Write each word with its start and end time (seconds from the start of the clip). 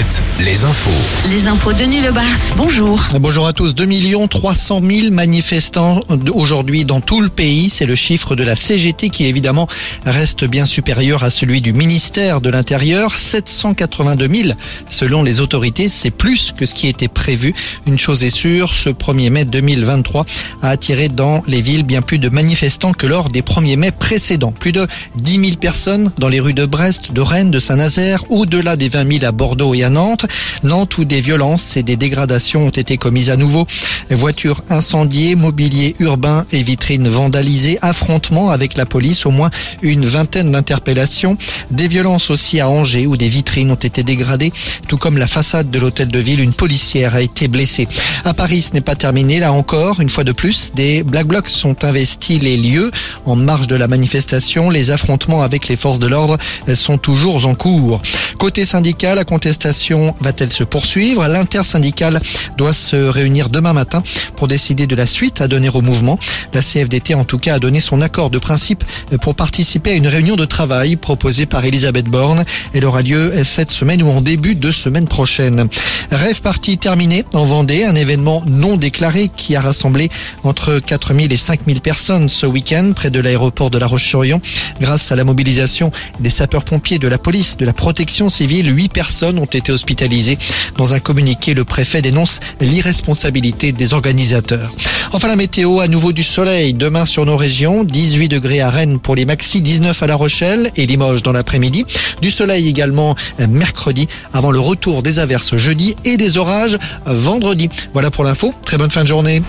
7, 0.00 0.22
les 0.46 0.64
infos. 0.64 1.28
Les 1.28 1.46
infos 1.46 1.74
de 1.74 1.78
Denis 1.80 2.00
Lebars, 2.00 2.24
bonjour. 2.56 3.02
Bonjour 3.20 3.46
à 3.46 3.52
tous. 3.52 3.74
2 3.74 3.86
300 4.28 4.80
000 4.82 5.10
manifestants 5.12 6.00
aujourd'hui 6.32 6.86
dans 6.86 7.02
tout 7.02 7.20
le 7.20 7.28
pays. 7.28 7.68
C'est 7.68 7.84
le 7.84 7.96
chiffre 7.96 8.34
de 8.34 8.42
la 8.42 8.56
CGT 8.56 9.10
qui 9.10 9.26
évidemment 9.26 9.68
reste 10.06 10.46
bien 10.46 10.64
supérieur 10.64 11.22
à 11.22 11.28
celui 11.28 11.60
du 11.60 11.74
ministère 11.74 12.40
de 12.40 12.48
l'Intérieur. 12.48 13.18
782 13.18 14.28
000 14.32 14.48
selon 14.88 15.22
les 15.22 15.40
autorités. 15.40 15.88
C'est 15.88 16.10
plus 16.10 16.52
que 16.56 16.64
ce 16.64 16.74
qui 16.74 16.88
était 16.88 17.08
prévu. 17.08 17.52
Une 17.86 17.98
chose 17.98 18.24
est 18.24 18.30
sûre, 18.30 18.72
ce 18.72 18.88
1er 18.88 19.28
mai 19.28 19.44
2023 19.44 20.24
a 20.62 20.68
attiré 20.70 21.10
dans 21.10 21.42
les 21.46 21.60
villes 21.60 21.84
bien 21.84 22.00
plus 22.00 22.18
de 22.18 22.30
manifestants 22.30 22.92
que 22.92 23.06
lors 23.06 23.28
des 23.28 23.42
1er 23.42 23.76
mai 23.76 23.90
précédents. 23.90 24.52
Plus 24.52 24.72
de 24.72 24.86
10 25.16 25.32
000 25.32 25.56
personnes 25.60 26.10
dans 26.16 26.28
les 26.28 26.40
rues 26.40 26.54
de 26.54 26.64
Brest, 26.64 27.12
de 27.12 27.20
Rennes, 27.20 27.50
de 27.50 27.60
Saint-Nazaire, 27.60 28.24
au-delà 28.30 28.76
des 28.76 28.88
20 28.88 29.18
000 29.18 29.24
à 29.26 29.32
Bordeaux 29.32 29.74
et 29.74 29.84
à 29.84 29.89
Nantes. 29.90 30.26
Nantes 30.62 30.98
où 30.98 31.04
des 31.04 31.20
violences 31.20 31.76
et 31.76 31.82
des 31.82 31.96
dégradations 31.96 32.66
ont 32.66 32.70
été 32.70 32.96
commises 32.96 33.30
à 33.30 33.36
nouveau. 33.36 33.66
Voitures 34.10 34.62
incendiées, 34.68 35.34
mobilier 35.34 35.94
urbain 35.98 36.44
et 36.52 36.62
vitrines 36.62 37.08
vandalisées, 37.08 37.78
affrontements 37.82 38.50
avec 38.50 38.76
la 38.76 38.86
police, 38.86 39.26
au 39.26 39.30
moins 39.30 39.50
une 39.82 40.06
vingtaine 40.06 40.52
d'interpellations. 40.52 41.36
Des 41.70 41.88
violences 41.88 42.30
aussi 42.30 42.60
à 42.60 42.68
Angers 42.68 43.06
où 43.06 43.16
des 43.16 43.28
vitrines 43.28 43.70
ont 43.70 43.74
été 43.74 44.02
dégradées, 44.02 44.52
tout 44.88 44.98
comme 44.98 45.16
la 45.16 45.26
façade 45.26 45.70
de 45.70 45.78
l'hôtel 45.78 46.08
de 46.08 46.18
ville. 46.18 46.40
Une 46.40 46.54
policière 46.54 47.14
a 47.14 47.22
été 47.22 47.48
blessée. 47.48 47.88
À 48.24 48.34
Paris, 48.34 48.62
ce 48.62 48.72
n'est 48.72 48.80
pas 48.80 48.94
terminé. 48.94 49.40
Là 49.40 49.52
encore, 49.52 50.00
une 50.00 50.10
fois 50.10 50.24
de 50.24 50.32
plus, 50.32 50.72
des 50.74 51.02
Black 51.02 51.26
Blocs 51.26 51.48
sont 51.48 51.84
investis 51.84 52.40
les 52.40 52.56
lieux. 52.56 52.90
En 53.26 53.36
marge 53.36 53.68
de 53.68 53.76
la 53.76 53.88
manifestation, 53.88 54.70
les 54.70 54.90
affrontements 54.90 55.42
avec 55.42 55.68
les 55.68 55.76
forces 55.76 56.00
de 56.00 56.06
l'ordre 56.06 56.38
sont 56.74 56.98
toujours 56.98 57.46
en 57.46 57.54
cours. 57.54 58.00
Côté 58.38 58.64
syndical, 58.64 59.16
la 59.16 59.24
contestation 59.24 59.79
va-t-elle 60.20 60.52
se 60.52 60.64
poursuivre? 60.64 61.26
L'intersyndicale 61.26 62.20
doit 62.56 62.72
se 62.72 62.96
réunir 62.96 63.48
demain 63.48 63.72
matin 63.72 64.02
pour 64.36 64.48
décider 64.48 64.86
de 64.86 64.94
la 64.94 65.06
suite 65.06 65.40
à 65.40 65.48
donner 65.48 65.68
au 65.68 65.80
mouvement. 65.80 66.18
La 66.52 66.60
CFDT 66.60 67.14
en 67.14 67.24
tout 67.24 67.38
cas 67.38 67.54
a 67.54 67.58
donné 67.58 67.80
son 67.80 68.00
accord 68.00 68.30
de 68.30 68.38
principe 68.38 68.84
pour 69.20 69.34
participer 69.34 69.92
à 69.92 69.94
une 69.94 70.08
réunion 70.08 70.36
de 70.36 70.44
travail 70.44 70.96
proposée 70.96 71.46
par 71.46 71.64
Elisabeth 71.64 72.06
Borne. 72.06 72.44
Elle 72.74 72.84
aura 72.84 73.02
lieu 73.02 73.32
cette 73.44 73.70
semaine 73.70 74.02
ou 74.02 74.10
en 74.10 74.20
début 74.20 74.54
de 74.54 74.70
semaine 74.70 75.06
prochaine. 75.06 75.68
Rêve 76.10 76.40
parti 76.42 76.78
terminé 76.78 77.24
en 77.34 77.44
Vendée, 77.44 77.84
un 77.84 77.94
événement 77.94 78.42
non 78.46 78.76
déclaré 78.76 79.30
qui 79.34 79.56
a 79.56 79.60
rassemblé 79.60 80.10
entre 80.44 80.78
4000 80.78 81.32
et 81.32 81.36
5000 81.36 81.80
personnes 81.80 82.28
ce 82.28 82.46
week-end 82.46 82.92
près 82.94 83.10
de 83.10 83.20
l'aéroport 83.20 83.70
de 83.70 83.78
La 83.78 83.86
Roche-sur-Yon. 83.86 84.40
Grâce 84.80 85.12
à 85.12 85.16
la 85.16 85.24
mobilisation 85.24 85.92
des 86.20 86.30
sapeurs-pompiers, 86.30 86.98
de 86.98 87.08
la 87.08 87.18
police, 87.18 87.56
de 87.56 87.64
la 87.64 87.72
protection 87.72 88.28
civile, 88.28 88.74
huit 88.74 88.92
personnes 88.92 89.38
ont 89.38 89.44
été 89.44 89.69
hospitalisées. 89.72 90.38
Dans 90.76 90.94
un 90.94 91.00
communiqué, 91.00 91.54
le 91.54 91.64
préfet 91.64 92.02
dénonce 92.02 92.40
l'irresponsabilité 92.60 93.72
des 93.72 93.92
organisateurs. 93.92 94.72
Enfin, 95.12 95.28
la 95.28 95.36
météo, 95.36 95.80
à 95.80 95.88
nouveau 95.88 96.12
du 96.12 96.22
soleil. 96.22 96.72
Demain 96.74 97.04
sur 97.04 97.26
nos 97.26 97.36
régions, 97.36 97.84
18 97.84 98.28
degrés 98.28 98.60
à 98.60 98.70
Rennes 98.70 98.98
pour 98.98 99.16
les 99.16 99.24
maxi, 99.24 99.60
19 99.60 100.02
à 100.02 100.06
La 100.06 100.14
Rochelle 100.14 100.70
et 100.76 100.86
Limoges 100.86 101.22
dans 101.22 101.32
l'après-midi. 101.32 101.84
Du 102.22 102.30
soleil 102.30 102.68
également 102.68 103.14
mercredi 103.48 104.08
avant 104.32 104.50
le 104.50 104.60
retour 104.60 105.02
des 105.02 105.18
averses 105.18 105.56
jeudi 105.56 105.96
et 106.04 106.16
des 106.16 106.36
orages 106.36 106.78
vendredi. 107.06 107.68
Voilà 107.92 108.10
pour 108.10 108.24
l'info. 108.24 108.54
Très 108.64 108.78
bonne 108.78 108.90
fin 108.90 109.02
de 109.02 109.08
journée. 109.08 109.42